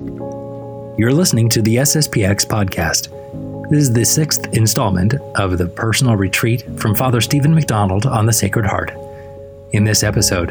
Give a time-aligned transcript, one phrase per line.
[0.00, 3.70] You're listening to the SSPX podcast.
[3.70, 8.32] This is the sixth installment of the personal retreat from Father Steven McDonald on the
[8.32, 8.90] Sacred Heart.
[9.70, 10.50] In this episode,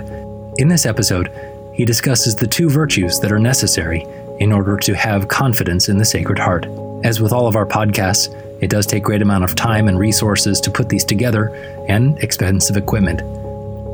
[0.60, 1.30] in this episode,
[1.74, 4.06] he discusses the two virtues that are necessary
[4.40, 6.66] in order to have confidence in the Sacred Heart.
[7.04, 8.34] As with all of our podcasts,
[8.64, 11.50] it does take great amount of time and resources to put these together
[11.90, 13.20] and expensive equipment.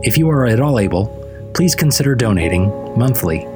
[0.06, 1.08] If you are at all able,
[1.56, 3.48] please consider donating monthly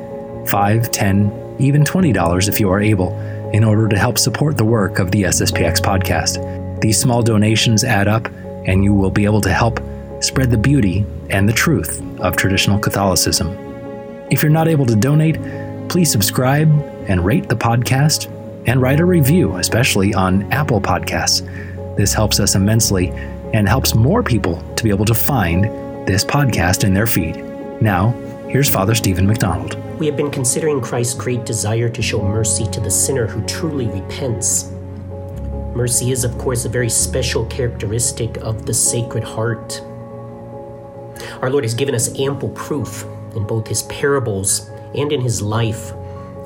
[0.48, 3.18] 5, 10, even $20 if you are able,
[3.54, 6.82] in order to help support the work of the SSPX podcast.
[6.82, 8.28] These small donations add up,
[8.66, 9.80] and you will be able to help
[10.22, 13.50] spread the beauty and the truth of traditional Catholicism.
[14.32, 15.38] If you're not able to donate,
[15.90, 16.70] please subscribe
[17.08, 18.28] and rate the podcast
[18.66, 21.46] and write a review, especially on Apple Podcasts.
[21.98, 23.10] This helps us immensely
[23.54, 25.66] and helps more people to be able to find
[26.08, 27.38] this podcast in their feed.
[27.82, 28.12] Now,
[28.48, 29.78] here's Father Steven McDonald.
[30.00, 33.86] We have been considering Christ's great desire to show mercy to the sinner who truly
[33.88, 34.72] repents.
[35.76, 39.82] Mercy is, of course, a very special characteristic of the Sacred Heart.
[41.42, 43.06] Our Lord has given us ample proof
[43.36, 45.94] in both his parables and in his life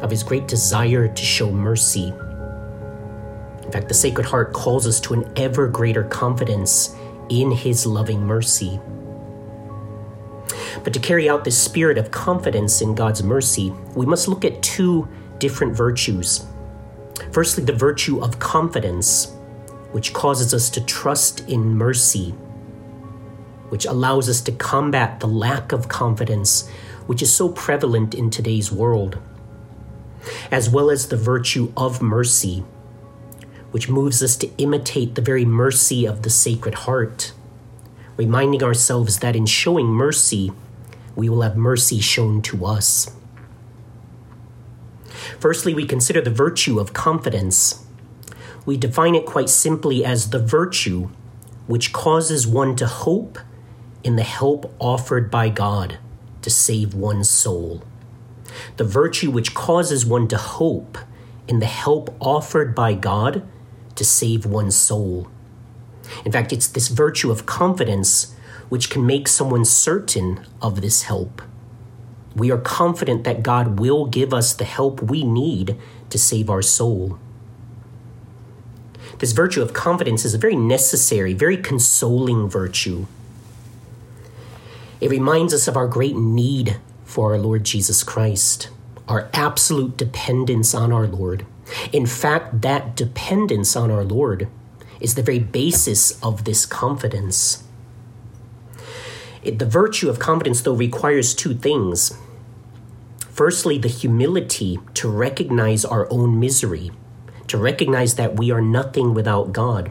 [0.02, 2.14] of his great desire to show mercy.
[3.64, 6.96] In fact, the Sacred Heart calls us to an ever greater confidence
[7.30, 8.80] in his loving mercy.
[10.84, 14.62] But to carry out this spirit of confidence in God's mercy, we must look at
[14.62, 15.08] two
[15.40, 16.46] different virtues.
[17.32, 19.34] Firstly, the virtue of confidence,
[19.92, 22.32] which causes us to trust in mercy,
[23.70, 26.70] which allows us to combat the lack of confidence
[27.08, 29.18] which is so prevalent in today's world,
[30.52, 32.64] as well as the virtue of mercy,
[33.72, 37.32] which moves us to imitate the very mercy of the Sacred Heart,
[38.18, 40.52] reminding ourselves that in showing mercy,
[41.18, 43.12] we will have mercy shown to us.
[45.40, 47.84] Firstly, we consider the virtue of confidence.
[48.68, 51.10] We define it quite simply as the virtue
[51.66, 53.40] which causes one to hope
[54.04, 55.98] in the help offered by God
[56.44, 57.84] to save one's soul.
[58.78, 61.00] The virtue which causes one to hope
[61.48, 63.42] in the help offered by God
[63.96, 65.28] to save one's soul.
[66.24, 68.36] In fact, it's this virtue of confidence
[68.70, 71.42] which can make someone certain of this help.
[72.36, 75.78] We are confident that God will give us the help we need
[76.10, 77.18] to save our soul.
[79.20, 83.08] This virtue of confidence is a very necessary, very consoling virtue.
[85.02, 88.70] It reminds us of our great need for our Lord Jesus Christ,
[89.08, 91.46] our absolute dependence on our Lord.
[91.92, 94.48] In fact, that dependence on our Lord
[95.00, 97.64] is the very basis of this confidence.
[99.48, 102.18] It, the virtue of confidence, though, requires two things.
[103.32, 106.92] Firstly, the humility to recognize our own misery,
[107.48, 109.90] to recognize that we are nothing without God,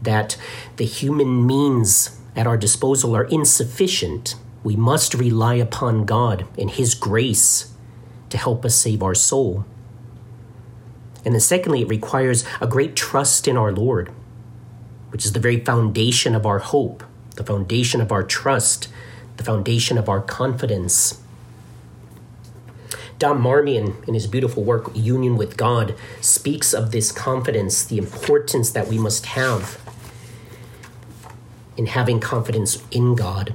[0.00, 0.36] that
[0.76, 4.36] the human means at our disposal are insufficient.
[4.62, 7.74] We must rely upon God and His grace
[8.30, 9.64] to help us save our soul.
[11.24, 14.12] And then, secondly, it requires a great trust in our Lord,
[15.10, 17.02] which is the very foundation of our hope
[17.36, 18.88] the foundation of our trust,
[19.36, 21.20] the foundation of our confidence.
[23.18, 28.70] Dom Marmion, in his beautiful work, Union with God, speaks of this confidence, the importance
[28.70, 29.78] that we must have
[31.76, 33.54] in having confidence in God.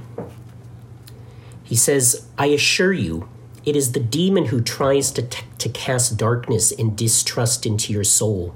[1.63, 3.27] He says, I assure you,
[3.65, 8.05] it is the demon who tries to, t- to cast darkness and distrust into your
[8.05, 8.55] soul.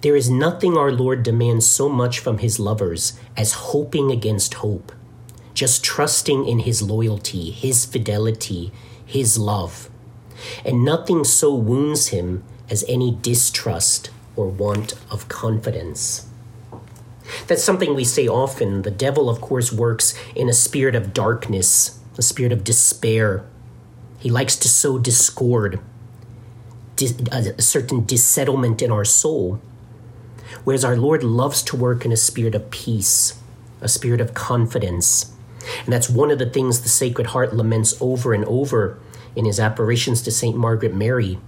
[0.00, 4.92] There is nothing our Lord demands so much from his lovers as hoping against hope,
[5.54, 8.72] just trusting in his loyalty, his fidelity,
[9.04, 9.88] his love.
[10.64, 16.26] And nothing so wounds him as any distrust or want of confidence.
[17.46, 18.82] That's something we say often.
[18.82, 23.44] The devil, of course, works in a spirit of darkness, a spirit of despair.
[24.18, 25.80] He likes to sow discord,
[27.00, 29.60] uh, a certain dissettlement in our soul.
[30.64, 33.40] Whereas our Lord loves to work in a spirit of peace,
[33.80, 35.32] a spirit of confidence.
[35.84, 38.98] And that's one of the things the Sacred Heart laments over and over
[39.34, 40.56] in his apparitions to St.
[40.56, 41.38] Margaret Mary,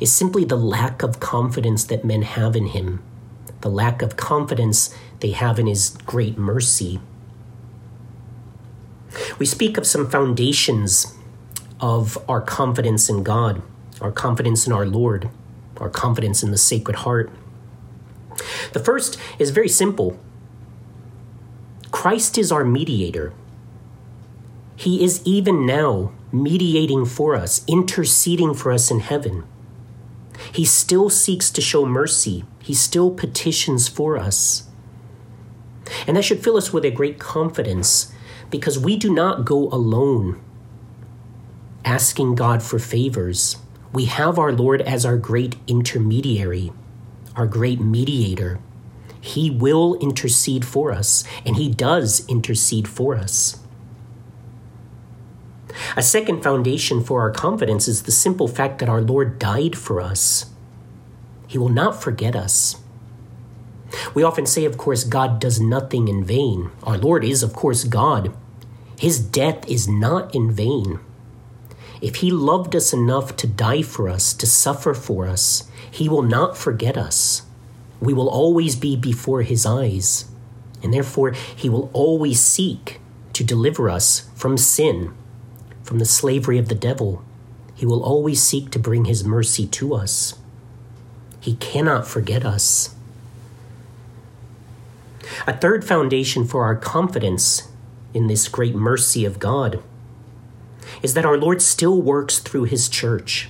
[0.00, 3.02] is simply the lack of confidence that men have in him,
[3.60, 7.00] the lack of confidence they have in his great mercy.
[9.38, 11.14] We speak of some foundations
[11.80, 13.62] of our confidence in God,
[14.00, 15.28] our confidence in our Lord,
[15.78, 17.30] our confidence in the Sacred Heart.
[18.72, 20.18] The first is very simple
[21.90, 23.32] Christ is our mediator.
[24.76, 29.44] He is even now mediating for us, interceding for us in heaven.
[30.52, 34.64] He still seeks to show mercy, he still petitions for us.
[36.06, 38.12] And that should fill us with a great confidence
[38.50, 40.40] because we do not go alone
[41.84, 43.56] asking God for favors.
[43.92, 46.72] We have our Lord as our great intermediary,
[47.36, 48.60] our great mediator.
[49.20, 53.58] He will intercede for us, and He does intercede for us.
[55.96, 60.00] A second foundation for our confidence is the simple fact that our Lord died for
[60.00, 60.50] us.
[61.46, 62.76] He will not forget us.
[64.12, 66.70] We often say, of course, God does nothing in vain.
[66.82, 68.34] Our Lord is, of course, God.
[68.98, 71.00] His death is not in vain.
[72.04, 76.20] If He loved us enough to die for us, to suffer for us, He will
[76.20, 77.44] not forget us.
[77.98, 80.26] We will always be before His eyes,
[80.82, 83.00] and therefore He will always seek
[83.32, 85.14] to deliver us from sin,
[85.82, 87.24] from the slavery of the devil.
[87.74, 90.34] He will always seek to bring His mercy to us.
[91.40, 92.94] He cannot forget us.
[95.46, 97.72] A third foundation for our confidence
[98.12, 99.82] in this great mercy of God
[101.02, 103.48] is that our Lord still works through his church,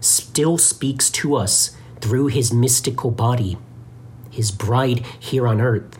[0.00, 3.58] still speaks to us through his mystical body,
[4.30, 5.98] his bride here on earth.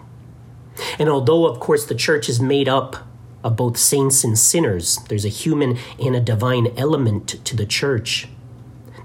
[0.98, 2.96] And although, of course, the church is made up
[3.42, 8.28] of both saints and sinners, there's a human and a divine element to the church.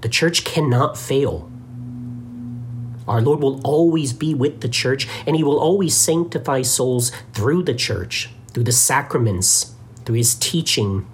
[0.02, 1.50] The church cannot fail.
[3.06, 7.64] Our Lord will always be with the church, and He will always sanctify souls through
[7.64, 9.74] the church, through the sacraments,
[10.04, 11.06] through His teaching,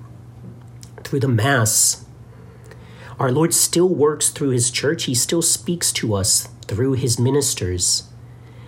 [1.09, 2.05] through the Mass.
[3.19, 8.11] Our Lord still works through His church, He still speaks to us through His ministers,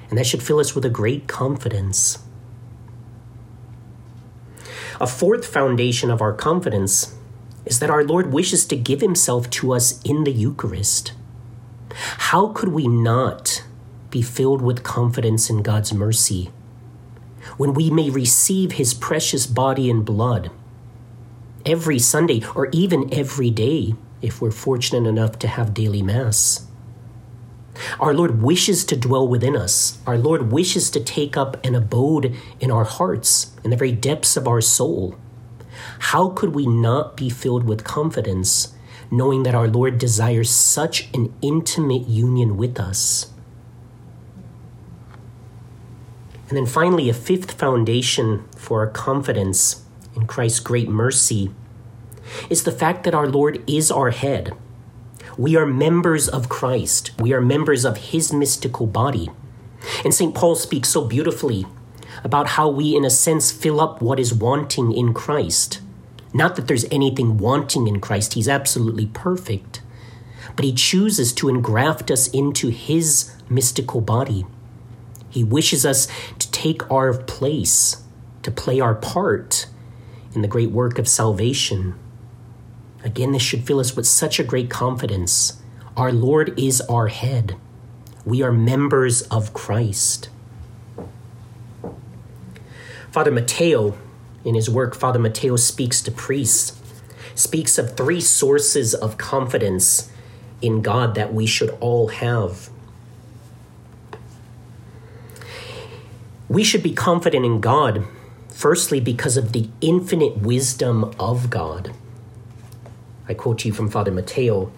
[0.09, 2.19] and that should fill us with a great confidence.
[4.99, 7.15] A fourth foundation of our confidence
[7.67, 11.13] is that our Lord wishes to give Himself to us in the Eucharist.
[11.93, 13.65] How could we not
[14.09, 16.51] be filled with confidence in God's mercy
[17.59, 20.51] when we may receive His precious body and blood
[21.67, 26.67] every Sunday or even every day if we're fortunate enough to have daily Mass?
[27.99, 29.99] Our Lord wishes to dwell within us.
[30.07, 34.37] Our Lord wishes to take up an abode in our hearts, in the very depths
[34.37, 35.17] of our soul.
[35.99, 38.75] How could we not be filled with confidence
[39.11, 43.33] knowing that our Lord desires such an intimate union with us.
[46.49, 49.85] And then finally, a fifth foundation for our confidence
[50.17, 51.51] in Christ's great mercy
[52.49, 54.53] is the fact that our Lord is our head.
[55.37, 59.31] We are members of Christ, we are members of his mystical body.
[60.05, 60.35] And St.
[60.35, 61.67] Paul speaks so beautifully
[62.23, 65.81] about how we, in a sense, fill up what is wanting in Christ.
[66.35, 69.81] Not that there's anything wanting in Christ, He's absolutely perfect,
[70.55, 74.45] but He chooses to engraft us into His mystical body.
[75.31, 76.09] He wishes us
[76.39, 78.03] to take our place,
[78.43, 79.67] to play our part
[80.35, 81.95] in the great work of salvation.
[83.03, 85.61] Again, this should fill us with such a great confidence.
[85.97, 87.57] Our Lord is our head.
[88.25, 90.29] We are members of Christ.
[93.11, 93.97] Father Mateo
[94.45, 96.79] in his work, Father Mateo speaks to priests,
[97.35, 100.11] speaks of three sources of confidence
[100.63, 102.71] in God that we should all have.
[106.49, 108.05] We should be confident in God,
[108.61, 111.95] firstly, because of the infinite wisdom of God.
[113.27, 114.71] I quote you from Father Mateo.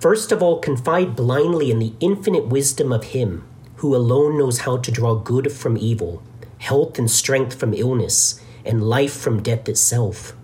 [0.00, 3.44] First of all, confide blindly in the infinite wisdom of Him
[3.76, 6.24] who alone knows how to draw good from evil,
[6.58, 10.34] health and strength from illness and life from death itself.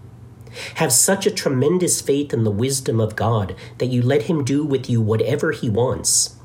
[0.76, 4.64] Have such a tremendous faith in the wisdom of God that you let Him do
[4.64, 6.37] with you whatever He wants.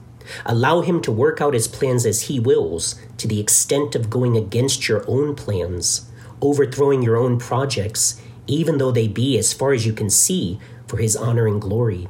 [0.43, 4.35] Allow Him to work out His plans as He wills, to the extent of going
[4.35, 6.10] against your own plans,
[6.41, 10.97] overthrowing your own projects, even though they be, as far as you can see, for
[10.97, 12.07] His honor and glory.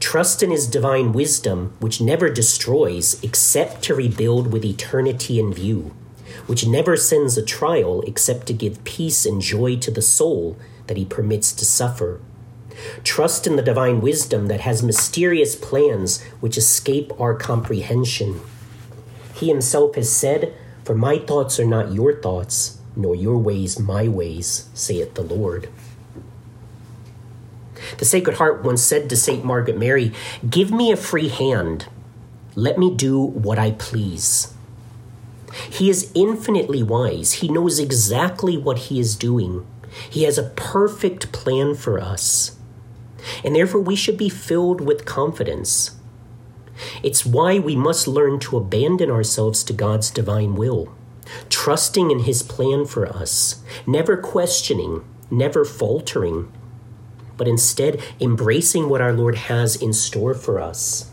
[0.00, 5.92] Trust in His divine wisdom, which never destroys except to rebuild with eternity in view
[6.46, 10.96] which never sends a trial except to give peace and joy to the soul that
[10.96, 12.20] he permits to suffer.
[13.04, 18.40] Trust in the divine wisdom that has mysterious plans which escape our comprehension.
[19.34, 24.08] He himself has said, For my thoughts are not your thoughts, nor your ways my
[24.08, 25.68] ways, saith the Lord.
[27.98, 29.44] The Sacred Heart once said to St.
[29.44, 30.12] Margaret Mary,
[30.48, 31.86] Give me a free hand.
[32.54, 34.54] Let me do what I please.
[35.70, 37.34] He is infinitely wise.
[37.34, 39.66] He knows exactly what he is doing.
[40.08, 42.56] He has a perfect plan for us.
[43.44, 45.92] And therefore, we should be filled with confidence.
[47.02, 50.92] It's why we must learn to abandon ourselves to God's divine will,
[51.48, 56.52] trusting in His plan for us, never questioning, never faltering,
[57.36, 61.10] but instead embracing what our Lord has in store for us.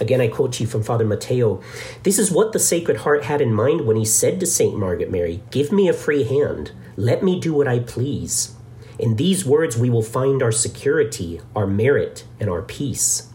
[0.00, 1.62] Again, I quote you from Father Mateo.
[2.04, 4.76] This is what the Sacred Heart had in mind when he said to St.
[4.76, 6.72] Margaret Mary, Give me a free hand.
[6.96, 8.56] Let me do what I please.
[8.98, 13.29] In these words, we will find our security, our merit, and our peace.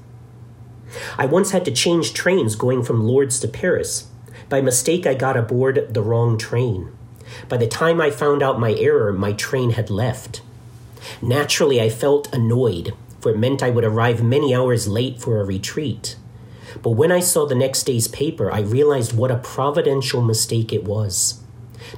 [1.18, 4.08] I once had to change trains going from Lourdes to Paris.
[4.50, 6.92] By mistake, I got aboard the wrong train.
[7.50, 10.42] By the time I found out my error, my train had left.
[11.22, 15.46] Naturally, I felt annoyed, for it meant I would arrive many hours late for a
[15.46, 16.16] retreat.
[16.82, 20.84] But when I saw the next day's paper, I realized what a providential mistake it
[20.84, 21.42] was.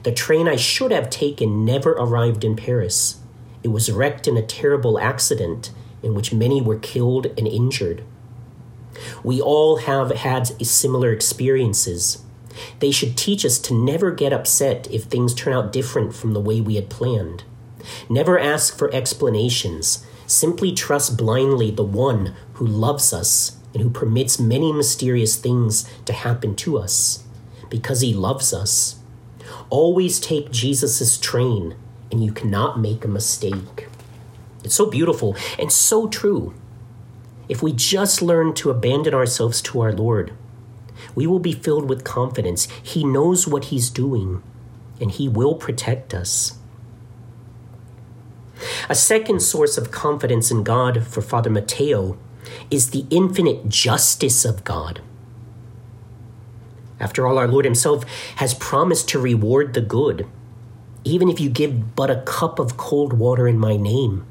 [0.04, 3.20] The train I should have taken never arrived in Paris.
[3.64, 5.72] It was wrecked in a terrible accident
[6.04, 8.04] in which many were killed and injured.
[9.24, 12.24] We all have had similar experiences.
[12.80, 16.40] They should teach us to never get upset if things turn out different from the
[16.40, 17.44] way we had planned.
[18.10, 20.06] Never ask for explanations.
[20.26, 26.14] Simply trust blindly the one who loves us and who permits many mysterious things to
[26.14, 27.24] happen to us
[27.70, 29.00] because he loves us.
[29.70, 31.76] Always take Jesus' train,
[32.12, 33.88] and you cannot make a mistake.
[34.64, 36.54] It's so beautiful and so true.
[37.50, 40.34] If we just learn to abandon ourselves to our Lord,
[41.16, 42.68] we will be filled with confidence.
[42.84, 44.44] He knows what He's doing,
[45.00, 46.58] and He will protect us.
[48.90, 52.18] A second source of confidence in God for Father Mateo
[52.72, 55.02] is the infinite justice of God.
[57.00, 58.04] After all, our Lord Himself
[58.38, 60.28] has promised to reward the good.
[61.04, 64.26] Even if you give but a cup of cold water in my name,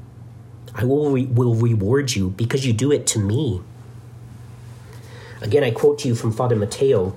[0.77, 3.61] I will, re- will reward you because you do it to me.
[5.41, 7.15] Again, I quote to you from Father Mateo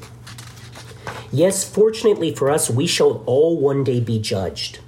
[1.30, 4.80] Yes, fortunately for us, we shall all one day be judged,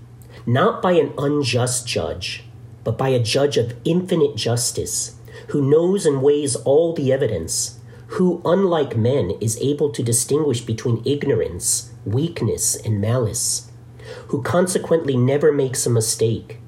[0.45, 2.45] not by an unjust judge,
[2.83, 5.17] but by a judge of infinite justice
[5.49, 11.03] who knows and weighs all the evidence, who, unlike men, is able to distinguish between
[11.05, 13.71] ignorance, weakness, and malice,
[14.29, 16.59] who consequently never makes a mistake.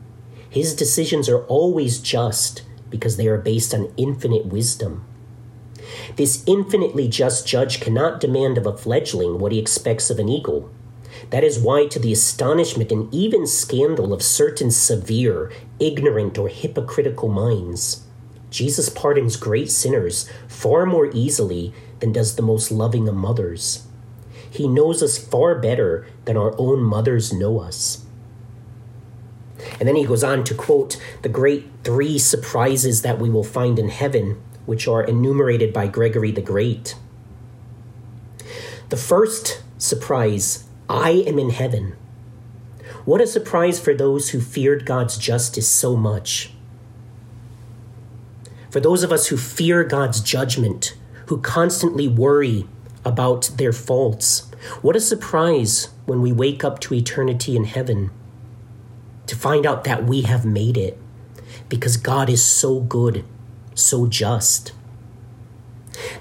[0.54, 5.04] His decisions are always just because they are based on infinite wisdom.
[6.14, 10.70] This infinitely just judge cannot demand of a fledgling what he expects of an eagle.
[11.30, 17.28] That is why, to the astonishment and even scandal of certain severe, ignorant, or hypocritical
[17.28, 18.06] minds,
[18.48, 23.88] Jesus pardons great sinners far more easily than does the most loving of mothers.
[24.48, 28.03] He knows us far better than our own mothers know us.
[29.78, 33.78] And then he goes on to quote the great three surprises that we will find
[33.78, 36.96] in heaven, which are enumerated by Gregory the Great.
[38.90, 41.96] The first surprise I am in heaven.
[43.04, 46.52] What a surprise for those who feared God's justice so much.
[48.70, 52.66] For those of us who fear God's judgment, who constantly worry
[53.04, 54.50] about their faults,
[54.82, 58.10] what a surprise when we wake up to eternity in heaven
[59.26, 60.98] to find out that we have made it
[61.68, 63.24] because God is so good,
[63.74, 64.72] so just.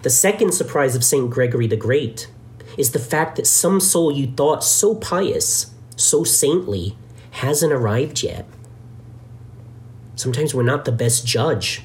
[0.04, 1.30] The second surprise of St.
[1.30, 2.28] Gregory the Great
[2.78, 6.98] is the fact that some soul you thought so pious, so saintly,
[7.32, 8.46] hasn't arrived yet.
[10.16, 11.84] Sometimes we're not the best judge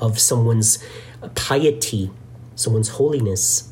[0.00, 0.82] of someone's
[1.34, 2.10] piety,
[2.54, 3.70] someone's holiness.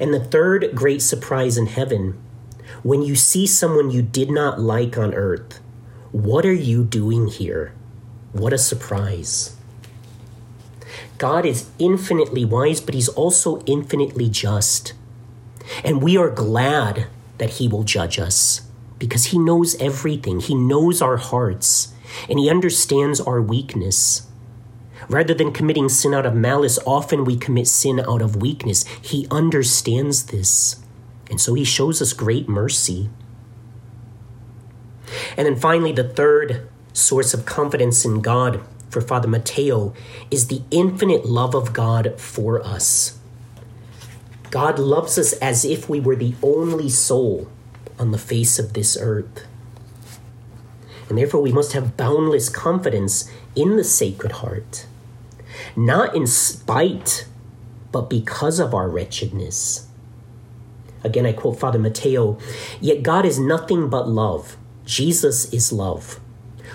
[0.00, 2.20] And the third great surprise in heaven,
[2.82, 5.60] when you see someone you did not like on earth,
[6.12, 7.72] what are you doing here?
[8.32, 9.56] What a surprise.
[11.18, 14.94] God is infinitely wise, but He's also infinitely just.
[15.84, 18.62] And we are glad that He will judge us
[18.98, 20.40] because He knows everything.
[20.40, 21.92] He knows our hearts
[22.28, 24.26] and He understands our weakness.
[25.08, 28.84] Rather than committing sin out of malice, often we commit sin out of weakness.
[29.00, 30.76] He understands this.
[31.30, 33.08] And so he shows us great mercy.
[35.36, 38.60] And then finally, the third source of confidence in God
[38.90, 39.94] for Father Mateo
[40.30, 43.18] is the infinite love of God for us.
[44.50, 47.48] God loves us as if we were the only soul
[47.98, 49.46] on the face of this earth.
[51.08, 54.86] And therefore, we must have boundless confidence in the Sacred Heart
[55.76, 57.26] not in spite,
[57.92, 59.86] but because of our wretchedness.
[61.04, 62.38] Again, I quote Father Mateo
[62.80, 64.56] Yet God is nothing but love.
[64.88, 66.18] Jesus is love.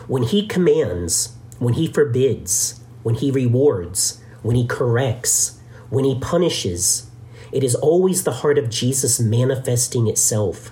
[0.05, 7.09] When he commands, when he forbids, when he rewards, when he corrects, when he punishes,
[7.51, 10.71] it is always the heart of Jesus manifesting itself.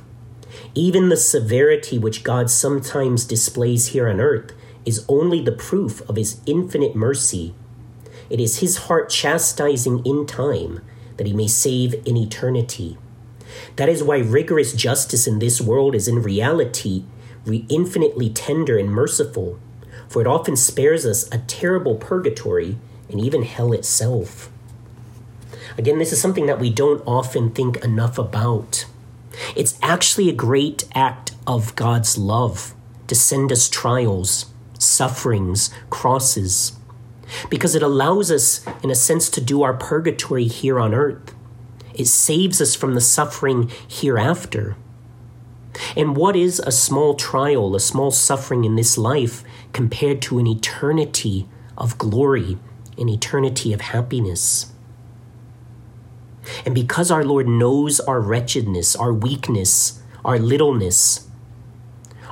[0.75, 4.53] Even the severity which God sometimes displays here on earth
[4.85, 7.55] is only the proof of his infinite mercy.
[8.29, 10.81] It is his heart chastising in time
[11.17, 12.99] that he may save in eternity.
[13.77, 17.05] That is why rigorous justice in this world is in reality
[17.69, 19.59] infinitely tender and merciful,
[20.07, 22.77] for it often spares us a terrible purgatory
[23.09, 24.49] and even hell itself.
[25.77, 28.85] Again, this is something that we don't often think enough about.
[29.55, 32.73] It's actually a great act of God's love
[33.07, 34.45] to send us trials,
[34.77, 36.73] sufferings, crosses,
[37.49, 41.33] because it allows us, in a sense, to do our purgatory here on earth.
[41.93, 44.75] It saves us from the suffering hereafter.
[45.95, 50.47] And what is a small trial, a small suffering in this life compared to an
[50.47, 51.47] eternity
[51.77, 52.57] of glory,
[52.97, 54.71] an eternity of happiness?
[56.65, 61.27] And because our Lord knows our wretchedness, our weakness, our littleness,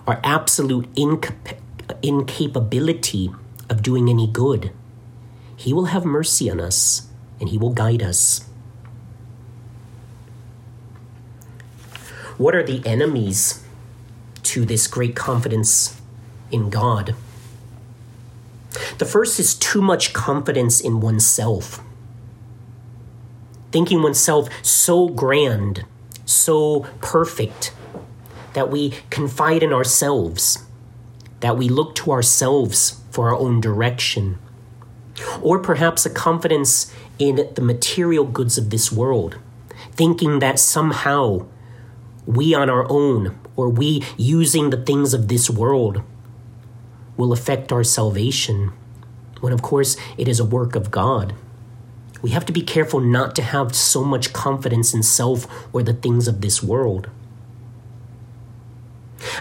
[0.07, 1.59] our absolute incap-
[2.01, 3.31] incapability
[3.69, 4.71] of doing any good,
[5.55, 7.07] He will have mercy on us
[7.39, 8.48] and He will guide us.
[12.39, 13.63] What are the enemies
[14.43, 16.01] to this great confidence
[16.49, 17.13] in God?
[18.97, 21.83] The first is too much confidence in oneself
[23.71, 25.85] thinking oneself so grand,
[26.25, 27.73] so perfect,
[28.53, 30.65] that we confide in ourselves,
[31.39, 34.37] that we look to ourselves for our own direction,
[35.41, 39.37] or perhaps a confidence in the material goods of this world,
[39.91, 41.45] thinking that somehow
[42.29, 46.03] we on our own, or we using the things of this world,
[47.17, 48.71] will affect our salvation,
[49.41, 51.33] when of course it is a work of God.
[52.21, 55.93] We have to be careful not to have so much confidence in self or the
[55.93, 57.09] things of this world.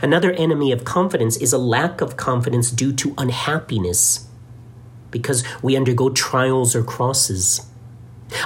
[0.00, 4.28] Another enemy of confidence is a lack of confidence due to unhappiness
[5.10, 7.66] because we undergo trials or crosses.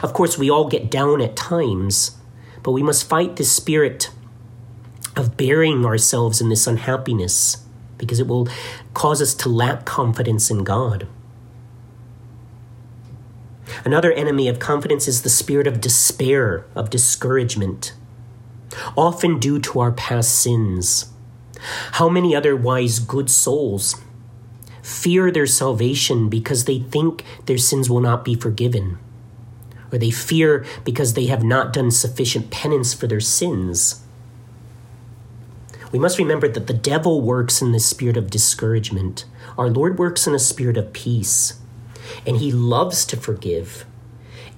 [0.02, 2.16] Of course, we all get down at times,
[2.64, 4.10] but we must fight the spirit
[5.16, 7.64] of burying ourselves in this unhappiness
[7.98, 8.48] because it will
[8.94, 11.06] cause us to lack confidence in God.
[13.84, 17.94] Another enemy of confidence is the spirit of despair, of discouragement,
[18.96, 21.10] often due to our past sins.
[21.92, 24.00] How many otherwise good souls
[24.82, 28.98] fear their salvation because they think their sins will not be forgiven,
[29.92, 34.01] or they fear because they have not done sufficient penance for their sins?
[35.92, 39.26] We must remember that the devil works in the spirit of discouragement.
[39.56, 41.60] Our Lord works in a spirit of peace
[42.26, 43.84] and he loves to forgive,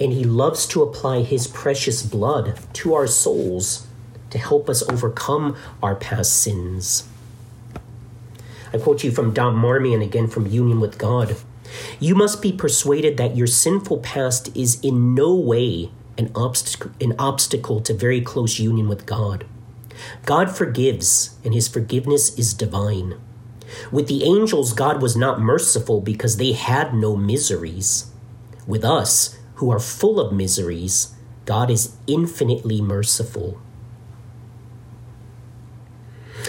[0.01, 3.87] and he loves to apply his precious blood to our souls
[4.31, 7.09] to help us overcome our past sins.
[8.73, 11.37] I quote you from Dom Marmion again from Union with God.
[12.01, 17.14] You must be persuaded that your sinful past is in no way an, obst- an
[17.18, 19.44] obstacle to very close union with God.
[20.25, 23.21] God forgives, and his forgiveness is divine.
[23.91, 28.11] With the angels, God was not merciful because they had no miseries.
[28.67, 33.61] With us, who are full of miseries, God is infinitely merciful.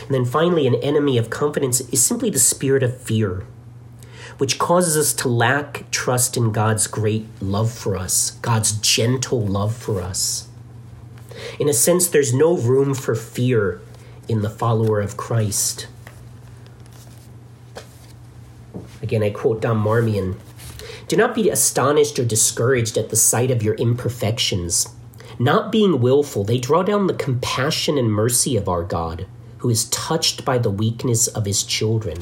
[0.06, 3.46] And then finally, an enemy of confidence is simply the spirit of fear,
[4.38, 9.76] which causes us to lack trust in God's great love for us, God's gentle love
[9.76, 10.48] for us.
[11.60, 13.82] In a sense, there's no room for fear
[14.28, 15.88] in the follower of Christ.
[19.02, 20.36] Again, I quote Dom Marmion
[21.08, 24.90] Do not be astonished or discouraged at the sight of your imperfections.
[25.38, 29.28] Not being willful, they draw down the compassion and mercy of our God,
[29.60, 32.18] who is touched by the weakness of his children.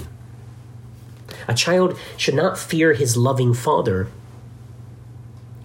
[1.47, 4.07] A child should not fear his loving father.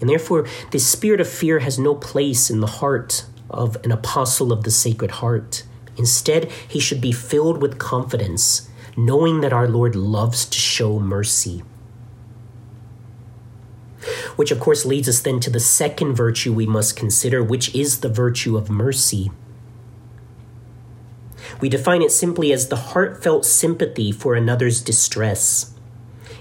[0.01, 4.52] And therefore, this spirit of fear has no place in the heart of an apostle
[4.52, 5.64] of the Sacred Heart.
[5.96, 11.62] Instead, he should be filled with confidence knowing that our Lord loves to show mercy.
[14.34, 18.00] Which, of course, leads us then to the second virtue we must consider, which is
[18.00, 19.30] the virtue of mercy.
[21.61, 25.74] We define it simply as the heartfelt sympathy for another's distress,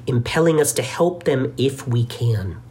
[0.08, 2.62] impelling us to help them if we can.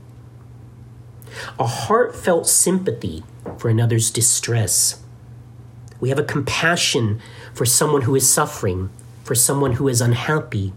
[1.61, 3.23] A heartfelt sympathy
[3.59, 5.03] for another's distress.
[6.01, 7.21] We have a compassion
[7.55, 8.91] for someone who is suffering,
[9.25, 10.73] for someone who is unhappy.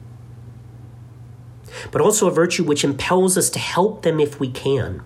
[1.92, 5.04] But also a virtue which impels us to help them if we can,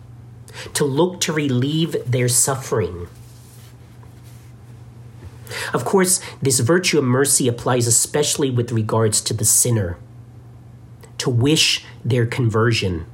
[0.73, 3.07] to look to relieve their suffering.
[5.73, 9.97] Of course, this virtue of mercy applies especially with regards to the sinner,
[11.19, 13.05] to wish their conversion,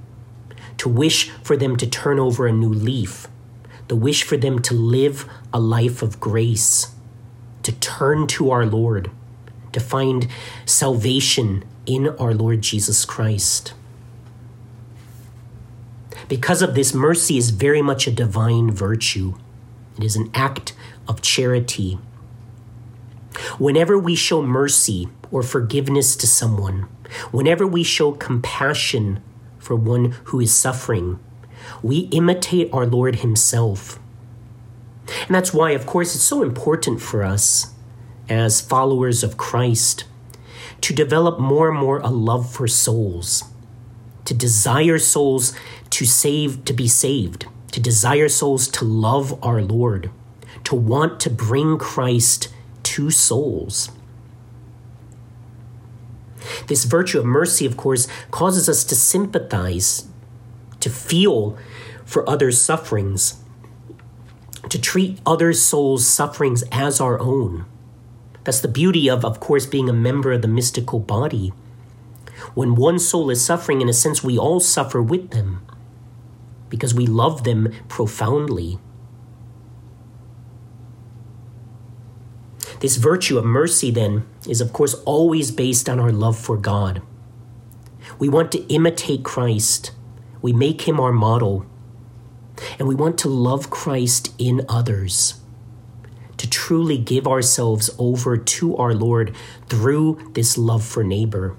[0.78, 3.28] to wish for them to turn over a new leaf,
[3.89, 6.93] the wish for them to live a life of grace,
[7.63, 9.12] to turn to our Lord,
[9.73, 10.28] to find
[10.65, 13.73] salvation in our Lord Jesus Christ.
[16.28, 19.34] Because of this, mercy is very much a divine virtue.
[19.97, 20.73] It is an act
[21.08, 21.97] of charity.
[23.58, 26.82] Whenever we show mercy or forgiveness to someone,
[27.32, 29.23] whenever we show compassion
[29.58, 31.19] for one who is suffering,
[31.82, 33.99] we imitate our Lord Himself.
[35.25, 37.73] And that's why, of course, it's so important for us
[38.27, 40.05] as followers of Christ
[40.82, 43.43] to develop more and more a love for souls,
[44.25, 45.53] to desire souls
[45.89, 50.10] to save, to be saved, to desire souls to love our Lord,
[50.65, 52.49] to want to bring Christ
[52.84, 53.89] to souls.
[56.67, 60.08] This virtue of mercy, of course, causes us to sympathize,
[60.80, 61.58] to feel
[62.06, 63.42] for others' sufferings,
[64.70, 67.65] to treat others' souls' sufferings as our own.
[68.44, 71.54] That's the beauty of, of course, being a member of the mystical body.
[72.54, 75.65] When one soul is suffering, in a sense, we all suffer with them
[76.70, 78.80] because we love them profoundly.
[82.80, 87.02] This virtue of mercy, then, is of course always based on our love for God.
[88.18, 89.92] We want to imitate Christ,
[90.41, 91.65] we make him our model,
[92.78, 95.41] and we want to love Christ in others,
[96.38, 99.36] to truly give ourselves over to our Lord
[99.67, 101.56] through this love for neighbor.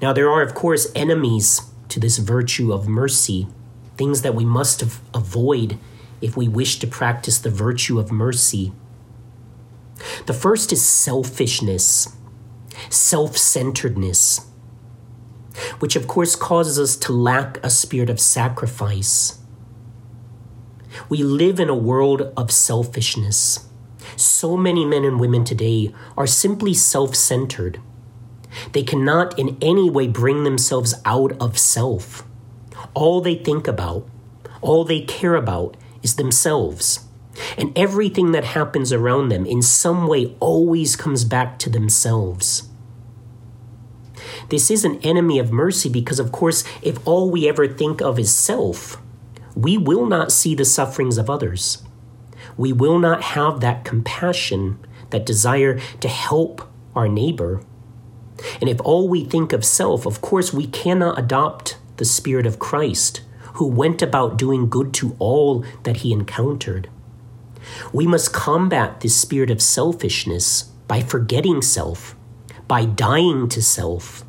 [0.00, 3.46] Now, there are, of course, enemies to this virtue of mercy,
[3.96, 4.82] things that we must
[5.14, 5.78] avoid
[6.20, 8.72] if we wish to practice the virtue of mercy.
[10.26, 12.16] The first is selfishness,
[12.90, 14.46] self centeredness,
[15.78, 19.38] which of course causes us to lack a spirit of sacrifice.
[21.08, 23.68] We live in a world of selfishness.
[24.16, 27.80] So many men and women today are simply self centered.
[28.72, 32.24] They cannot in any way bring themselves out of self.
[32.94, 34.08] All they think about,
[34.62, 37.00] all they care about is themselves.
[37.58, 42.68] And everything that happens around them in some way always comes back to themselves.
[44.48, 48.18] This is an enemy of mercy because, of course, if all we ever think of
[48.18, 49.00] is self,
[49.54, 51.82] we will not see the sufferings of others.
[52.56, 54.78] We will not have that compassion,
[55.10, 57.62] that desire to help our neighbor.
[58.60, 62.58] And if all we think of self, of course, we cannot adopt the Spirit of
[62.58, 63.22] Christ,
[63.54, 66.90] who went about doing good to all that he encountered.
[67.92, 72.14] We must combat this spirit of selfishness by forgetting self,
[72.68, 74.25] by dying to self,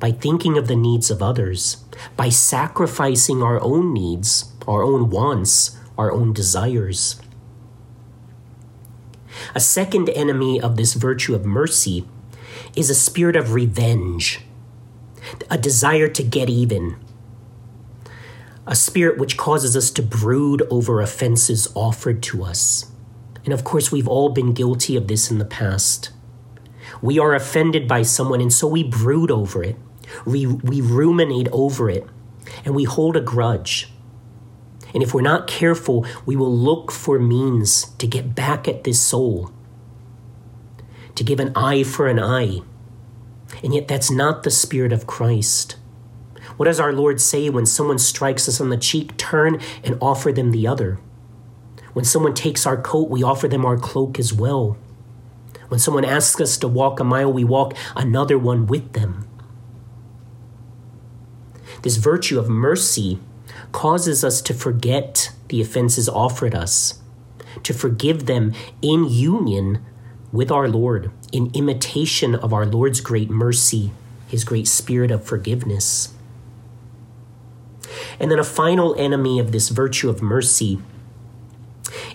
[0.00, 1.84] by thinking of the needs of others,
[2.16, 7.20] by sacrificing our own needs, our own wants, our own desires.
[9.54, 12.06] A second enemy of this virtue of mercy
[12.76, 14.40] is a spirit of revenge,
[15.50, 16.96] a desire to get even,
[18.66, 22.90] a spirit which causes us to brood over offenses offered to us.
[23.44, 26.10] And of course, we've all been guilty of this in the past.
[27.00, 29.76] We are offended by someone, and so we brood over it.
[30.24, 32.06] We, we ruminate over it,
[32.64, 33.92] and we hold a grudge.
[34.94, 39.02] And if we're not careful, we will look for means to get back at this
[39.02, 39.52] soul,
[41.14, 42.60] to give an eye for an eye.
[43.62, 45.76] And yet, that's not the Spirit of Christ.
[46.56, 49.16] What does our Lord say when someone strikes us on the cheek?
[49.16, 50.98] Turn and offer them the other.
[51.92, 54.76] When someone takes our coat, we offer them our cloak as well.
[55.68, 59.27] When someone asks us to walk a mile, we walk another one with them.
[61.82, 63.18] This virtue of mercy
[63.72, 67.00] causes us to forget the offenses offered us,
[67.62, 69.84] to forgive them in union
[70.32, 73.92] with our Lord, in imitation of our Lord's great mercy,
[74.28, 76.14] his great spirit of forgiveness.
[78.20, 80.80] And then a final enemy of this virtue of mercy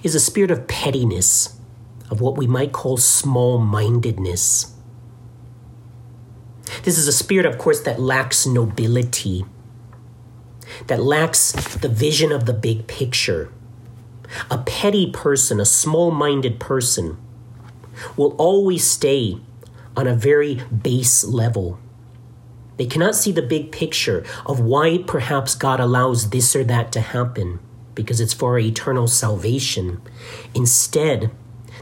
[0.03, 1.57] is a spirit of pettiness,
[2.09, 4.73] of what we might call small mindedness.
[6.83, 9.45] This is a spirit, of course, that lacks nobility,
[10.87, 13.51] that lacks the vision of the big picture,
[14.49, 17.17] A petty person, a small minded person,
[18.17, 19.39] will always stay
[19.95, 21.79] on a very base level.
[22.77, 27.01] They cannot see the big picture of why perhaps God allows this or that to
[27.01, 27.59] happen
[27.93, 30.01] because it's for eternal salvation.
[30.55, 31.29] Instead,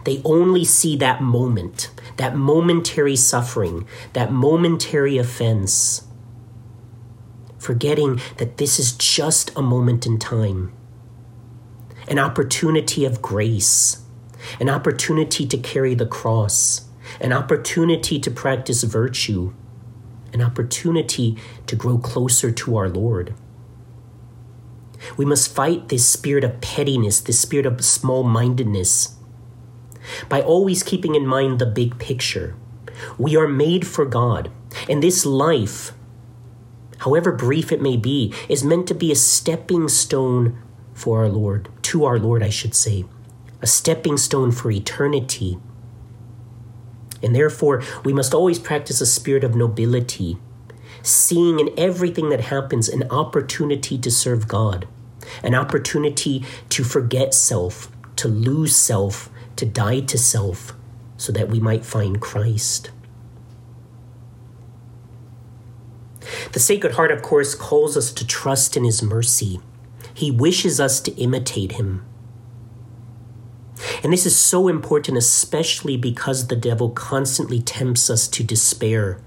[0.03, 6.07] they only see that moment, that momentary suffering, that momentary offense,
[7.57, 10.73] forgetting that this is just a moment in time,
[12.07, 14.03] an opportunity of grace,
[14.59, 16.85] an opportunity to carry the cross,
[17.19, 19.53] an opportunity to practice virtue,
[20.33, 21.37] an opportunity
[21.67, 23.35] to grow closer to our Lord.
[25.17, 29.17] We must fight this spirit of pettiness, this spirit of small mindedness,
[30.29, 32.55] by always keeping in mind the big picture.
[33.17, 34.51] We are made for God,
[34.89, 35.93] and this life,
[36.99, 40.57] however brief it may be, is meant to be a stepping stone
[40.93, 43.05] for our Lord, to our Lord, I should say,
[43.61, 45.57] a stepping stone for eternity.
[47.23, 50.37] And therefore, we must always practice a spirit of nobility,
[51.01, 54.87] seeing in everything that happens an opportunity to serve God,
[55.43, 59.29] an opportunity to forget self, to lose self,
[59.61, 60.73] to die to self,
[61.17, 62.89] so that we might find Christ.
[66.53, 69.59] The Sacred Heart, of course, calls us to trust in His mercy.
[70.15, 72.03] He wishes us to imitate Him.
[74.03, 79.21] And this is so important, especially because the devil constantly tempts us to despair,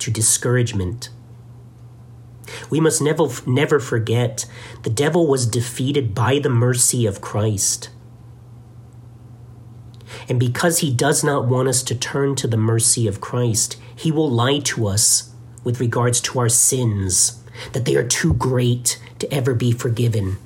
[0.00, 1.10] to discouragement.
[2.70, 4.46] We must never, never forget
[4.82, 7.90] the devil was defeated by the mercy of Christ.
[10.28, 14.10] And because he does not want us to turn to the mercy of Christ, he
[14.10, 15.30] will lie to us
[15.64, 20.38] with regards to our sins, that they are too great to ever be forgiven,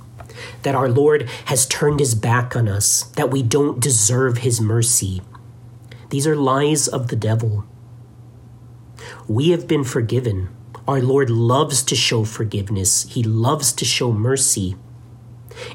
[0.63, 5.23] that our Lord has turned his back on us, that we don't deserve his mercy.
[6.11, 7.65] These are lies of the devil.
[9.29, 10.49] We have been forgiven.
[10.89, 14.77] Our Lord loves to show forgiveness, He loves to show mercy,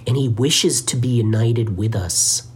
[0.05, 2.47] and He wishes to be united with us.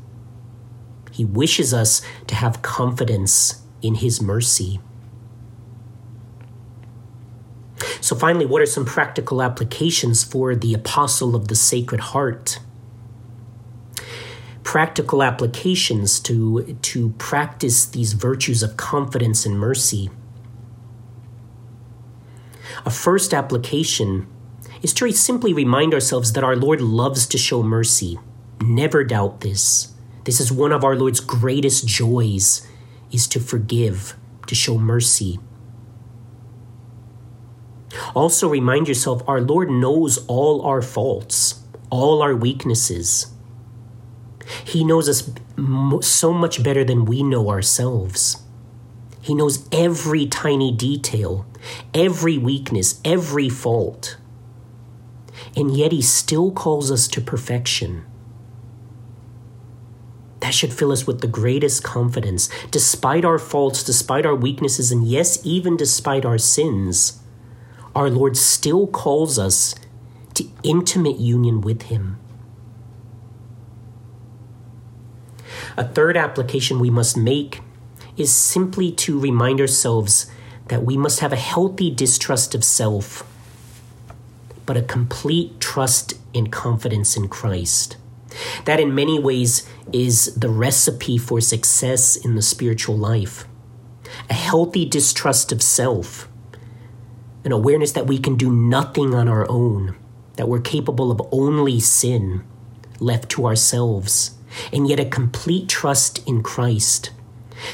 [1.20, 4.80] He wishes us to have confidence in His mercy.
[8.00, 12.60] So, finally, what are some practical applications for the Apostle of the Sacred Heart?
[14.64, 20.10] Practical applications to, to practice these virtues of confidence and mercy.
[22.86, 24.26] A first application
[24.82, 28.18] is to simply remind ourselves that our Lord loves to show mercy.
[28.62, 29.94] Never doubt this.
[30.30, 32.62] This is one of our Lord's greatest joys
[33.12, 34.16] is to forgive,
[34.46, 35.40] to show mercy.
[38.14, 43.34] Also remind yourself our Lord knows all our faults, all our weaknesses.
[44.64, 45.32] He knows us
[46.08, 48.38] so much better than we know ourselves.
[49.24, 51.48] He knows every tiny detail,
[51.92, 54.18] every weakness, every fault.
[55.58, 58.06] And yet He still calls us to perfection.
[60.40, 65.06] That should fill us with the greatest confidence, despite our faults, despite our weaknesses, and
[65.06, 67.22] yes, even despite our sins.
[67.96, 69.76] Our Lord still calls us
[70.36, 72.18] to intimate union with Him.
[75.76, 77.62] A third application we must make
[78.18, 80.30] is simply to remind ourselves
[80.68, 83.24] that we must have a healthy distrust of self,
[84.66, 87.98] but a complete trust and confidence in Christ.
[88.66, 93.46] That, in many ways, is the recipe for success in the spiritual life.
[94.30, 96.28] A healthy distrust of self,
[97.44, 99.96] an awareness that we can do nothing on our own,
[100.36, 102.44] that we're capable of only sin
[103.00, 104.38] left to ourselves,
[104.74, 107.12] and yet a complete trust in Christ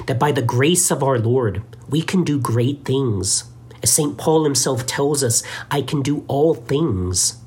[0.07, 3.45] that by the grace of our Lord, we can do great things.
[3.83, 4.17] As St.
[4.17, 7.37] Paul himself tells us, I can do all things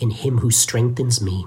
[0.00, 1.46] in him who strengthens me.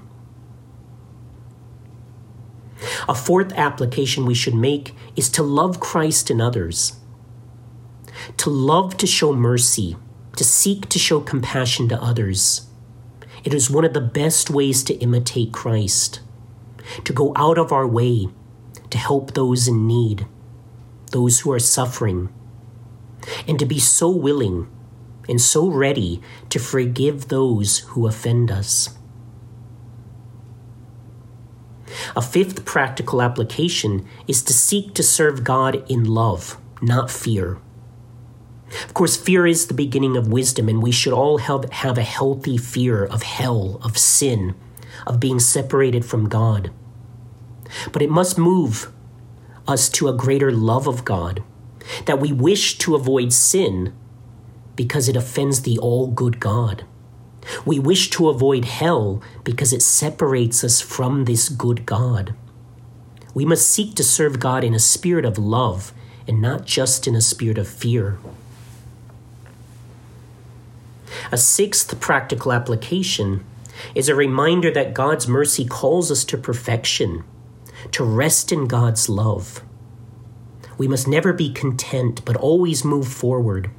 [3.08, 6.97] A fourth application we should make is to love Christ and others.
[8.38, 9.95] To love to show mercy,
[10.36, 12.67] to seek to show compassion to others.
[13.43, 16.19] It is one of the best ways to imitate Christ,
[17.04, 18.28] to go out of our way
[18.89, 20.26] to help those in need
[21.12, 22.30] those who are suffering,
[23.47, 24.67] and to be so willing
[25.30, 28.96] and so ready to forgive those who offend us.
[32.17, 37.60] A fifth practical application is to seek to serve God in love, not fear.
[38.86, 42.01] Of course, fear is the beginning of wisdom, and we should all have, have a
[42.01, 44.56] healthy fear of hell, of sin,
[45.06, 46.71] of being separated from God.
[47.91, 48.91] But it must move
[49.67, 51.43] us to a greater love of God,
[52.06, 53.93] that we wish to avoid sin
[54.75, 56.84] because it offends the all good God.
[57.65, 62.33] We wish to avoid hell because it separates us from this good God.
[63.33, 65.93] We must seek to serve God in a spirit of love
[66.27, 68.17] and not just in a spirit of fear.
[71.31, 73.45] A sixth practical application
[73.95, 77.23] is a reminder that God's mercy calls us to perfection,
[77.91, 79.62] to rest in God's love.
[80.77, 83.69] We must never be content, but always move forward,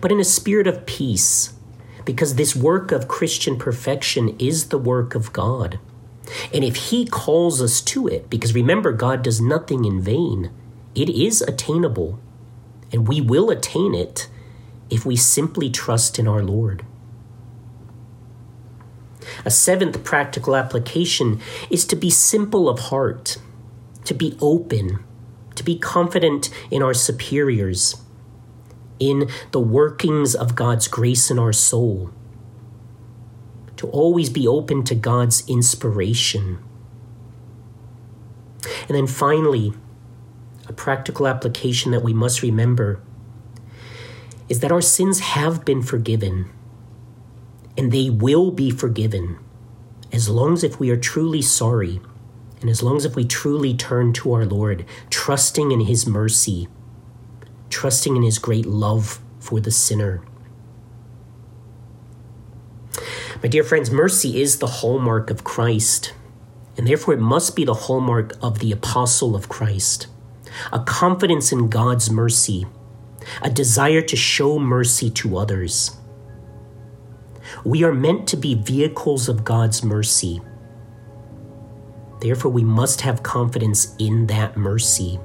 [0.00, 1.54] but in a spirit of peace,
[2.04, 5.78] because this work of Christian perfection is the work of God.
[6.52, 10.50] And if He calls us to it, because remember, God does nothing in vain,
[10.94, 12.18] it is attainable,
[12.92, 14.28] and we will attain it
[14.90, 16.84] if we simply trust in our Lord.
[19.44, 21.40] A seventh practical application
[21.70, 23.38] is to be simple of heart,
[24.04, 25.02] to be open,
[25.54, 27.96] to be confident in our superiors,
[28.98, 32.10] in the workings of God's grace in our soul,
[33.76, 36.58] to always be open to God's inspiration.
[38.88, 39.72] And then finally,
[40.66, 43.00] a practical application that we must remember
[44.48, 46.50] is that our sins have been forgiven
[47.76, 49.38] and they will be forgiven
[50.12, 52.00] as long as if we are truly sorry
[52.60, 56.68] and as long as if we truly turn to our Lord, trusting in his mercy,
[57.74, 60.22] trusting in his great love for the sinner.
[63.42, 66.14] My dear friends, mercy is the hallmark of Christ,
[66.78, 70.06] and therefore it must be the hallmark of the apostle of Christ
[70.72, 72.64] a confidence in God's mercy,
[73.42, 75.96] a desire to show mercy to others.
[77.64, 80.40] We are meant to be vehicles of God's mercy.
[82.20, 85.18] Therefore, we must have confidence in that mercy.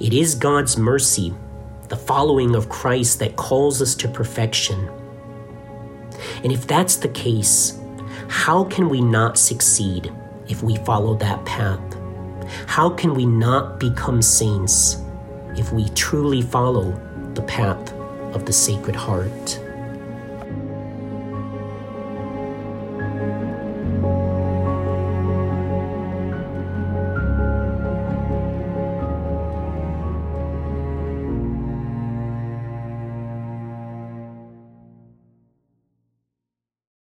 [0.00, 1.34] It is God's mercy,
[1.88, 4.88] the following of Christ, that calls us to perfection.
[6.44, 7.80] And if that's the case,
[8.28, 10.12] how can we not succeed
[10.48, 11.80] if we follow that path?
[12.66, 15.02] How can we not become saints
[15.56, 16.92] if we truly follow
[17.34, 17.92] the path
[18.34, 19.60] of the Sacred Heart?